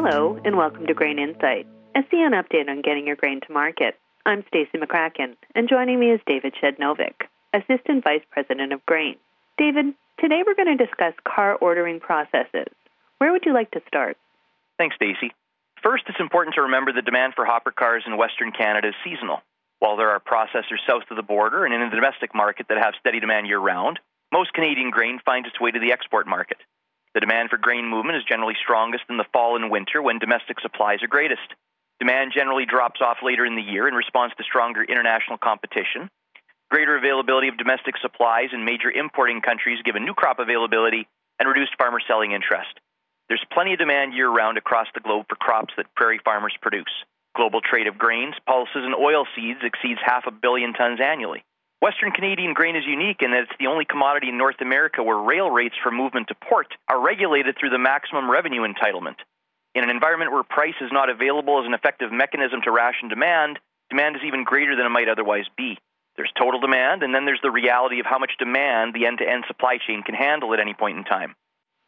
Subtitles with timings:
[0.00, 3.98] Hello, and welcome to Grain Insight, a CN update on getting your grain to market.
[4.24, 9.16] I'm Stacey McCracken, and joining me is David Shednovic, Assistant Vice President of Grain.
[9.58, 9.86] David,
[10.20, 12.68] today we're going to discuss car ordering processes.
[13.18, 14.16] Where would you like to start?
[14.78, 15.32] Thanks, Stacey.
[15.82, 19.42] First, it's important to remember the demand for hopper cars in Western Canada is seasonal.
[19.80, 22.94] While there are processors south of the border and in the domestic market that have
[23.00, 23.98] steady demand year round,
[24.32, 26.58] most Canadian grain finds its way to the export market.
[27.18, 30.60] The demand for grain movement is generally strongest in the fall and winter when domestic
[30.60, 31.50] supplies are greatest.
[31.98, 36.08] Demand generally drops off later in the year in response to stronger international competition.
[36.70, 41.08] Greater availability of domestic supplies in major importing countries given new crop availability
[41.40, 42.78] and reduced farmer selling interest.
[43.26, 47.02] There's plenty of demand year round across the globe for crops that prairie farmers produce.
[47.34, 51.42] Global trade of grains, pulses, and oil seeds exceeds half a billion tons annually.
[51.80, 55.16] Western Canadian grain is unique in that it's the only commodity in North America where
[55.16, 59.14] rail rates for movement to port are regulated through the maximum revenue entitlement.
[59.76, 63.60] In an environment where price is not available as an effective mechanism to ration demand,
[63.90, 65.78] demand is even greater than it might otherwise be.
[66.16, 69.28] There's total demand, and then there's the reality of how much demand the end to
[69.28, 71.36] end supply chain can handle at any point in time.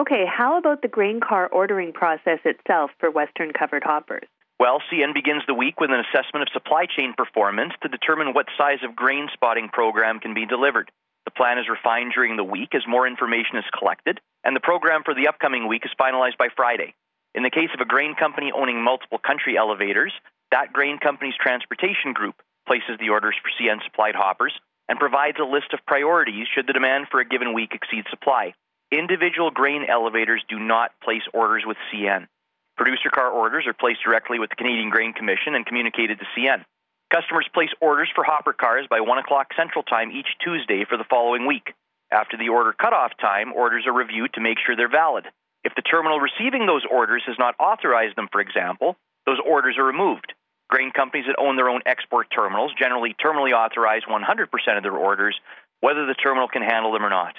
[0.00, 4.26] Okay, how about the grain car ordering process itself for Western covered hoppers?
[4.58, 8.46] Well, CN begins the week with an assessment of supply chain performance to determine what
[8.56, 10.90] size of grain spotting program can be delivered.
[11.26, 15.02] The plan is refined during the week as more information is collected, and the program
[15.04, 16.94] for the upcoming week is finalized by Friday.
[17.34, 20.12] In the case of a grain company owning multiple country elevators,
[20.52, 24.54] that grain company's transportation group places the orders for CN supplied hoppers
[24.88, 28.54] and provides a list of priorities should the demand for a given week exceed supply.
[28.90, 32.26] Individual grain elevators do not place orders with CN.
[32.76, 36.64] Producer car orders are placed directly with the Canadian Grain Commission and communicated to CN.
[37.12, 41.08] Customers place orders for hopper cars by 1 o'clock Central Time each Tuesday for the
[41.08, 41.72] following week.
[42.12, 45.24] After the order cutoff time, orders are reviewed to make sure they're valid.
[45.64, 49.84] If the terminal receiving those orders has not authorized them, for example, those orders are
[49.84, 50.32] removed.
[50.68, 55.38] Grain companies that own their own export terminals generally terminally authorize 100% of their orders,
[55.80, 57.34] whether the terminal can handle them or not.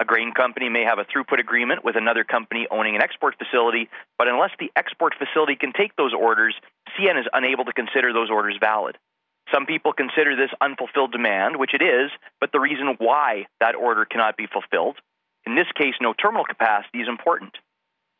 [0.00, 3.88] A grain company may have a throughput agreement with another company owning an export facility,
[4.18, 6.54] but unless the export facility can take those orders,
[6.98, 8.98] CN is unable to consider those orders valid.
[9.52, 12.10] Some people consider this unfulfilled demand, which it is,
[12.40, 14.96] but the reason why that order cannot be fulfilled.
[15.44, 17.56] In this case, no terminal capacity is important.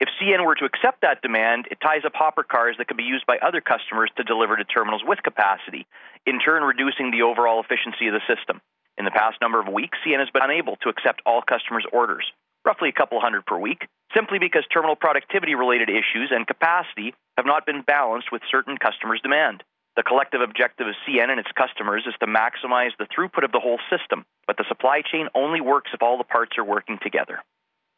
[0.00, 3.04] If CN were to accept that demand, it ties up hopper cars that could be
[3.04, 5.86] used by other customers to deliver to terminals with capacity,
[6.26, 8.60] in turn reducing the overall efficiency of the system.
[8.98, 12.30] In the past number of weeks, CN has been unable to accept all customers' orders,
[12.64, 17.46] roughly a couple hundred per week, simply because terminal productivity related issues and capacity have
[17.46, 19.62] not been balanced with certain customers' demand.
[19.96, 23.60] The collective objective of CN and its customers is to maximize the throughput of the
[23.60, 27.42] whole system, but the supply chain only works if all the parts are working together.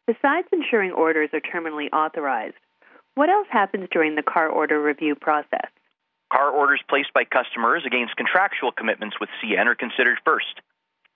[0.07, 2.57] Besides ensuring orders are terminally authorized,
[3.15, 5.71] what else happens during the car order review process?
[6.33, 10.61] Car orders placed by customers against contractual commitments with CN are considered first.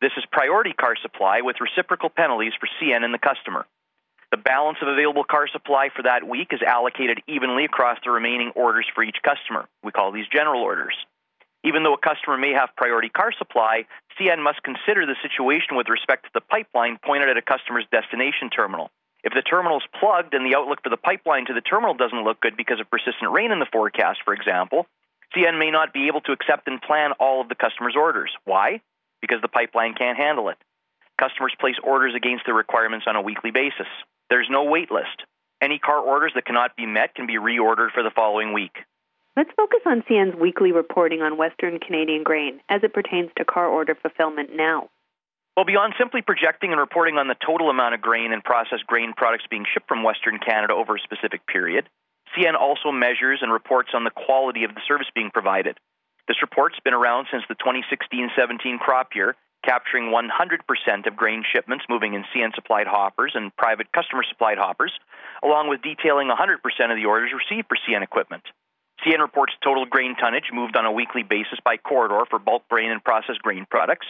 [0.00, 3.66] This is priority car supply with reciprocal penalties for CN and the customer.
[4.30, 8.52] The balance of available car supply for that week is allocated evenly across the remaining
[8.54, 9.66] orders for each customer.
[9.82, 10.94] We call these general orders.
[11.64, 13.86] Even though a customer may have priority car supply,
[14.20, 18.50] CN must consider the situation with respect to the pipeline pointed at a customer's destination
[18.50, 18.90] terminal.
[19.24, 22.22] If the terminal is plugged and the outlook for the pipeline to the terminal doesn't
[22.22, 24.86] look good because of persistent rain in the forecast, for example,
[25.34, 28.30] CN may not be able to accept and plan all of the customer's orders.
[28.44, 28.80] Why?
[29.20, 30.58] Because the pipeline can't handle it.
[31.18, 33.88] Customers place orders against the requirements on a weekly basis.
[34.30, 35.24] There's no wait list.
[35.60, 38.76] Any car orders that cannot be met can be reordered for the following week.
[39.36, 43.68] Let's focus on CN's weekly reporting on Western Canadian grain as it pertains to car
[43.68, 44.88] order fulfillment now.
[45.56, 49.12] Well, beyond simply projecting and reporting on the total amount of grain and processed grain
[49.16, 51.88] products being shipped from Western Canada over a specific period,
[52.36, 55.76] CN also measures and reports on the quality of the service being provided.
[56.28, 59.34] This report's been around since the 2016 17 crop year,
[59.64, 64.92] capturing 100% of grain shipments moving in CN supplied hoppers and private customer supplied hoppers,
[65.42, 66.60] along with detailing 100%
[66.92, 68.44] of the orders received for CN equipment.
[69.04, 72.90] CN reports total grain tonnage moved on a weekly basis by corridor for bulk grain
[72.90, 74.06] and processed grain products,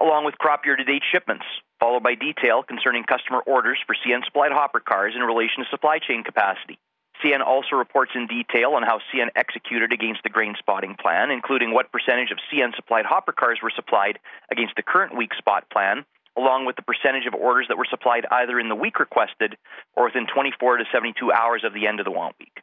[0.00, 1.44] along with crop year to date shipments,
[1.80, 5.98] followed by detail concerning customer orders for CN supplied hopper cars in relation to supply
[5.98, 6.78] chain capacity.
[7.24, 11.72] CN also reports in detail on how CN executed against the grain spotting plan, including
[11.72, 14.18] what percentage of CN supplied hopper cars were supplied
[14.50, 16.04] against the current week spot plan,
[16.36, 19.56] along with the percentage of orders that were supplied either in the week requested
[19.94, 22.62] or within 24 to 72 hours of the end of the want week.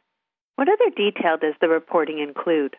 [0.56, 2.76] What other detail does the reporting include?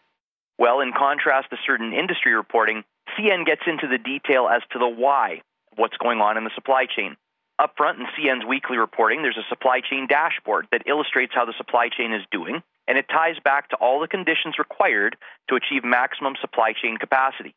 [0.58, 2.84] Well, in contrast to certain industry reporting,
[3.18, 5.42] CN gets into the detail as to the why
[5.72, 7.16] of what's going on in the supply chain.
[7.60, 11.58] Up front in CN's weekly reporting, there's a supply chain dashboard that illustrates how the
[11.58, 15.18] supply chain is doing, and it ties back to all the conditions required
[15.50, 17.56] to achieve maximum supply chain capacity.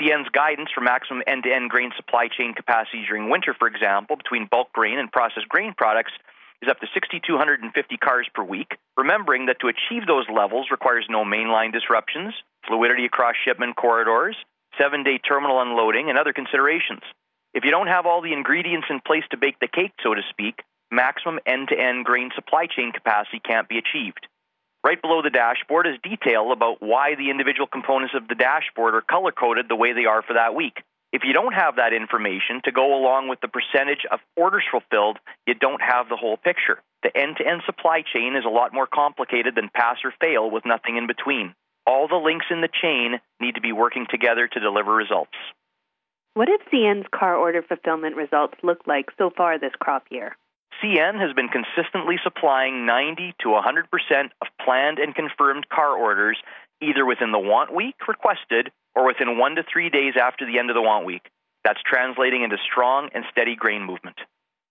[0.00, 4.16] CN's guidance for maximum end to end grain supply chain capacity during winter, for example,
[4.16, 6.12] between bulk grain and processed grain products,
[6.62, 11.24] is up to 6,250 cars per week, remembering that to achieve those levels requires no
[11.24, 12.32] mainline disruptions,
[12.66, 14.36] fluidity across shipment corridors,
[14.80, 17.02] seven day terminal unloading, and other considerations.
[17.56, 20.20] If you don't have all the ingredients in place to bake the cake, so to
[20.28, 20.60] speak,
[20.90, 24.28] maximum end to end grain supply chain capacity can't be achieved.
[24.84, 29.00] Right below the dashboard is detail about why the individual components of the dashboard are
[29.00, 30.82] color coded the way they are for that week.
[31.14, 35.16] If you don't have that information to go along with the percentage of orders fulfilled,
[35.46, 36.82] you don't have the whole picture.
[37.02, 40.50] The end to end supply chain is a lot more complicated than pass or fail
[40.50, 41.54] with nothing in between.
[41.86, 45.38] All the links in the chain need to be working together to deliver results.
[46.36, 50.36] What have CN's car order fulfillment results looked like so far this crop year?
[50.84, 53.64] CN has been consistently supplying 90 to 100%
[54.42, 56.36] of planned and confirmed car orders
[56.82, 60.68] either within the want week requested or within one to three days after the end
[60.68, 61.22] of the want week.
[61.64, 64.18] That's translating into strong and steady grain movement.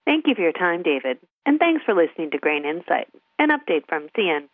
[0.05, 3.07] Thank you for your time, David, and thanks for listening to Grain Insight,
[3.39, 4.49] an update from CN.